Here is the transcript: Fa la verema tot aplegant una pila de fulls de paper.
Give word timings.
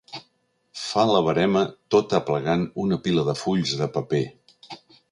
Fa 0.83 1.03
la 1.09 1.19
verema 1.27 1.63
tot 1.97 2.17
aplegant 2.21 2.67
una 2.87 3.01
pila 3.07 3.31
de 3.31 3.39
fulls 3.45 3.79
de 3.85 3.93
paper. 4.01 4.27